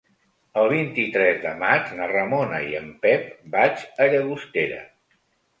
El 0.61 0.69
vint-i-tres 0.71 1.37
de 1.43 1.51
maig 1.59 1.91
na 1.99 2.09
Ramona 2.13 2.63
i 2.71 2.73
en 2.81 2.89
Pep 3.05 3.29
vaig 3.59 3.85
a 4.07 4.09
Llagostera. 4.15 4.85